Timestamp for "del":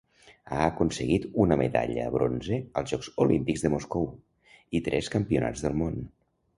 5.69-5.83